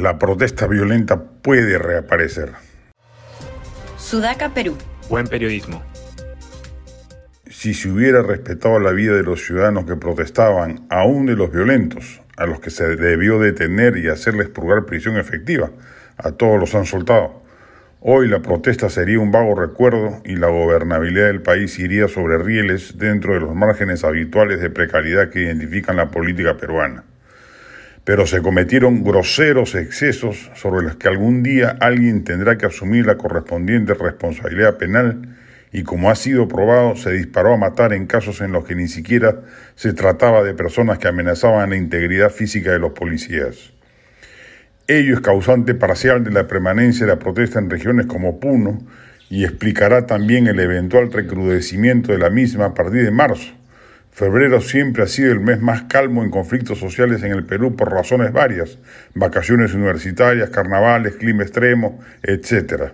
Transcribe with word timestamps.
la 0.00 0.18
protesta 0.18 0.66
violenta 0.66 1.22
puede 1.42 1.78
reaparecer. 1.78 2.52
Sudaca, 3.96 4.54
Perú. 4.54 4.76
Buen 5.08 5.26
periodismo. 5.26 5.82
Si 7.48 7.74
se 7.74 7.90
hubiera 7.90 8.22
respetado 8.22 8.78
la 8.78 8.92
vida 8.92 9.14
de 9.14 9.22
los 9.22 9.44
ciudadanos 9.44 9.84
que 9.84 9.96
protestaban, 9.96 10.86
aún 10.88 11.26
de 11.26 11.36
los 11.36 11.52
violentos, 11.52 12.22
a 12.36 12.46
los 12.46 12.60
que 12.60 12.70
se 12.70 12.96
debió 12.96 13.38
detener 13.38 13.98
y 13.98 14.08
hacerles 14.08 14.48
purgar 14.48 14.86
prisión 14.86 15.18
efectiva, 15.18 15.70
a 16.16 16.32
todos 16.32 16.58
los 16.58 16.74
han 16.74 16.86
soltado. 16.86 17.42
Hoy 18.00 18.28
la 18.28 18.40
protesta 18.40 18.88
sería 18.88 19.20
un 19.20 19.30
vago 19.30 19.54
recuerdo 19.54 20.22
y 20.24 20.36
la 20.36 20.46
gobernabilidad 20.46 21.26
del 21.26 21.42
país 21.42 21.78
iría 21.78 22.08
sobre 22.08 22.38
rieles 22.38 22.96
dentro 22.96 23.34
de 23.34 23.40
los 23.40 23.54
márgenes 23.54 24.04
habituales 24.04 24.60
de 24.60 24.70
precariedad 24.70 25.28
que 25.28 25.42
identifican 25.42 25.96
la 25.96 26.10
política 26.10 26.56
peruana 26.56 27.04
pero 28.04 28.26
se 28.26 28.42
cometieron 28.42 29.04
groseros 29.04 29.74
excesos 29.74 30.50
sobre 30.54 30.82
los 30.82 30.96
que 30.96 31.08
algún 31.08 31.42
día 31.42 31.76
alguien 31.80 32.24
tendrá 32.24 32.58
que 32.58 32.66
asumir 32.66 33.06
la 33.06 33.16
correspondiente 33.16 33.94
responsabilidad 33.94 34.78
penal 34.78 35.36
y 35.72 35.84
como 35.84 36.10
ha 36.10 36.16
sido 36.16 36.48
probado, 36.48 36.96
se 36.96 37.12
disparó 37.12 37.54
a 37.54 37.56
matar 37.56 37.92
en 37.92 38.06
casos 38.06 38.40
en 38.40 38.52
los 38.52 38.64
que 38.64 38.74
ni 38.74 38.88
siquiera 38.88 39.42
se 39.76 39.92
trataba 39.92 40.42
de 40.42 40.54
personas 40.54 40.98
que 40.98 41.08
amenazaban 41.08 41.70
la 41.70 41.76
integridad 41.76 42.30
física 42.30 42.72
de 42.72 42.80
los 42.80 42.92
policías. 42.92 43.72
Ello 44.88 45.14
es 45.14 45.20
causante 45.20 45.74
parcial 45.74 46.24
de 46.24 46.32
la 46.32 46.48
permanencia 46.48 47.06
de 47.06 47.12
la 47.12 47.18
protesta 47.20 47.60
en 47.60 47.70
regiones 47.70 48.06
como 48.06 48.40
Puno 48.40 48.80
y 49.28 49.44
explicará 49.44 50.06
también 50.06 50.48
el 50.48 50.58
eventual 50.58 51.12
recrudecimiento 51.12 52.10
de 52.10 52.18
la 52.18 52.30
misma 52.30 52.64
a 52.66 52.74
partir 52.74 53.04
de 53.04 53.12
marzo, 53.12 53.54
Febrero 54.20 54.60
siempre 54.60 55.02
ha 55.02 55.06
sido 55.06 55.32
el 55.32 55.40
mes 55.40 55.62
más 55.62 55.84
calmo 55.84 56.22
en 56.22 56.28
conflictos 56.28 56.78
sociales 56.78 57.22
en 57.22 57.32
el 57.32 57.46
Perú 57.46 57.74
por 57.74 57.90
razones 57.90 58.34
varias, 58.34 58.76
vacaciones 59.14 59.72
universitarias, 59.72 60.50
carnavales, 60.50 61.16
clima 61.16 61.42
extremo, 61.42 61.98
etc. 62.22 62.90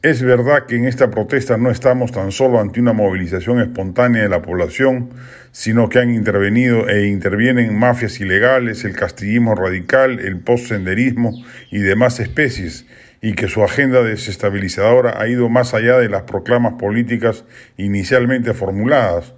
Es 0.00 0.22
verdad 0.22 0.66
que 0.66 0.76
en 0.76 0.84
esta 0.84 1.10
protesta 1.10 1.56
no 1.56 1.72
estamos 1.72 2.12
tan 2.12 2.30
solo 2.30 2.60
ante 2.60 2.78
una 2.78 2.92
movilización 2.92 3.60
espontánea 3.60 4.22
de 4.22 4.28
la 4.28 4.42
población, 4.42 5.10
sino 5.50 5.88
que 5.88 5.98
han 5.98 6.14
intervenido 6.14 6.88
e 6.88 7.08
intervienen 7.08 7.76
mafias 7.76 8.20
ilegales, 8.20 8.84
el 8.84 8.94
castillismo 8.94 9.56
radical, 9.56 10.20
el 10.20 10.38
postsenderismo 10.38 11.32
y 11.72 11.80
demás 11.80 12.20
especies, 12.20 12.86
y 13.20 13.32
que 13.32 13.48
su 13.48 13.64
agenda 13.64 14.04
desestabilizadora 14.04 15.20
ha 15.20 15.26
ido 15.26 15.48
más 15.48 15.74
allá 15.74 15.98
de 15.98 16.08
las 16.08 16.22
proclamas 16.22 16.74
políticas 16.74 17.44
inicialmente 17.76 18.54
formuladas, 18.54 19.34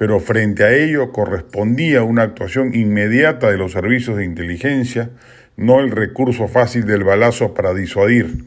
pero 0.00 0.18
frente 0.18 0.64
a 0.64 0.72
ello 0.72 1.12
correspondía 1.12 2.02
una 2.04 2.22
actuación 2.22 2.74
inmediata 2.74 3.50
de 3.50 3.58
los 3.58 3.72
servicios 3.72 4.16
de 4.16 4.24
inteligencia, 4.24 5.10
no 5.58 5.80
el 5.80 5.90
recurso 5.90 6.48
fácil 6.48 6.86
del 6.86 7.04
balazo 7.04 7.52
para 7.52 7.74
disuadir. 7.74 8.46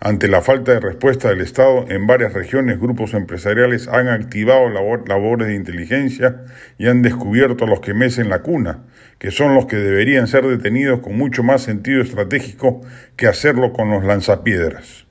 Ante 0.00 0.26
la 0.26 0.42
falta 0.42 0.72
de 0.72 0.80
respuesta 0.80 1.28
del 1.28 1.42
Estado, 1.42 1.84
en 1.90 2.08
varias 2.08 2.32
regiones 2.32 2.80
grupos 2.80 3.14
empresariales 3.14 3.86
han 3.86 4.08
activado 4.08 4.68
labores 4.68 5.46
de 5.46 5.54
inteligencia 5.54 6.42
y 6.76 6.88
han 6.88 7.02
descubierto 7.02 7.66
a 7.66 7.68
los 7.68 7.78
que 7.78 7.94
mecen 7.94 8.28
la 8.28 8.42
cuna, 8.42 8.82
que 9.20 9.30
son 9.30 9.54
los 9.54 9.66
que 9.66 9.76
deberían 9.76 10.26
ser 10.26 10.44
detenidos 10.44 10.98
con 10.98 11.16
mucho 11.16 11.44
más 11.44 11.62
sentido 11.62 12.02
estratégico 12.02 12.80
que 13.14 13.28
hacerlo 13.28 13.72
con 13.72 13.90
los 13.90 14.02
lanzapiedras. 14.02 15.06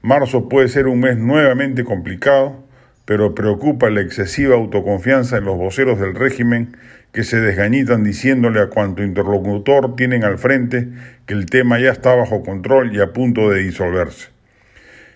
Marzo 0.00 0.48
puede 0.48 0.68
ser 0.68 0.86
un 0.86 1.00
mes 1.00 1.16
nuevamente 1.16 1.82
complicado, 1.82 2.69
pero 3.10 3.34
preocupa 3.34 3.90
la 3.90 4.02
excesiva 4.02 4.54
autoconfianza 4.54 5.38
en 5.38 5.44
los 5.44 5.56
voceros 5.56 5.98
del 5.98 6.14
régimen 6.14 6.76
que 7.10 7.24
se 7.24 7.40
desgañitan 7.40 8.04
diciéndole 8.04 8.60
a 8.60 8.68
cuanto 8.68 9.02
interlocutor 9.02 9.96
tienen 9.96 10.22
al 10.22 10.38
frente 10.38 10.86
que 11.26 11.34
el 11.34 11.46
tema 11.46 11.80
ya 11.80 11.90
está 11.90 12.14
bajo 12.14 12.44
control 12.44 12.94
y 12.94 13.00
a 13.00 13.12
punto 13.12 13.50
de 13.50 13.64
disolverse. 13.64 14.28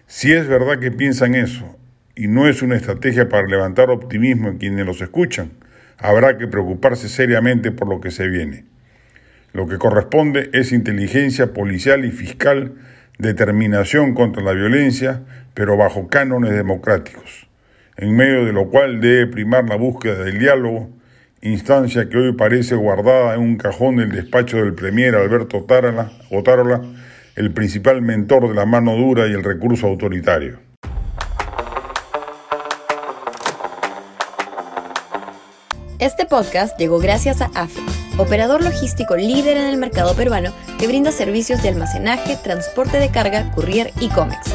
Si 0.09 0.33
es 0.33 0.49
verdad 0.49 0.81
que 0.81 0.91
piensan 0.91 1.37
eso, 1.37 1.79
y 2.17 2.27
no 2.27 2.49
es 2.49 2.63
una 2.63 2.75
estrategia 2.75 3.29
para 3.29 3.47
levantar 3.47 3.91
optimismo 3.91 4.49
en 4.49 4.59
quienes 4.59 4.85
los 4.85 5.01
escuchan, 5.01 5.53
habrá 5.97 6.37
que 6.37 6.49
preocuparse 6.49 7.09
seriamente 7.09 7.71
por 7.71 7.87
lo 7.87 8.01
que 8.01 8.11
se 8.11 8.27
viene. 8.27 8.65
Lo 9.53 9.69
que 9.69 9.79
corresponde 9.79 10.51
es 10.53 10.73
inteligencia 10.73 11.53
policial 11.53 12.05
y 12.05 12.11
fiscal, 12.11 12.73
determinación 13.21 14.15
contra 14.15 14.43
la 14.43 14.53
violencia, 14.53 15.21
pero 15.55 15.77
bajo 15.77 16.09
cánones 16.09 16.55
democráticos 16.55 17.47
en 17.97 18.17
medio 18.17 18.45
de 18.45 18.53
lo 18.53 18.69
cual 18.69 19.01
debe 19.01 19.27
primar 19.27 19.69
la 19.69 19.77
búsqueda 19.77 20.25
del 20.25 20.39
diálogo, 20.39 20.91
instancia 21.43 22.09
que 22.09 22.17
hoy 22.17 22.33
parece 22.33 22.75
guardada 22.75 23.35
en 23.35 23.41
un 23.41 23.57
cajón 23.57 23.97
del 23.97 24.11
despacho 24.11 24.57
del 24.57 24.75
Premier 24.75 25.15
Alberto 25.15 25.59
Otárola, 25.59 26.83
el 27.37 27.53
principal 27.53 28.03
mentor 28.03 28.49
de 28.49 28.55
la 28.55 28.67
mano 28.67 28.97
dura 28.97 29.27
y 29.27 29.33
el 29.33 29.45
recurso 29.45 29.87
autoritario. 29.87 30.59
Este 35.99 36.27
podcast 36.27 36.79
llegó 36.79 36.99
gracias 36.99 37.41
a 37.41 37.47
AFE, 37.55 37.81
operador 38.19 38.63
logístico 38.63 39.17
líder 39.17 39.57
en 39.57 39.67
el 39.67 39.79
mercado 39.79 40.15
peruano 40.15 40.53
que 40.79 40.87
brinda 40.87 41.13
servicios 41.13 41.63
de 41.63 41.71
almacenaje, 41.71 42.37
transporte 42.43 42.99
de 42.99 43.11
carga, 43.11 43.51
courier 43.53 43.91
y 44.01 44.09
cómics 44.09 44.55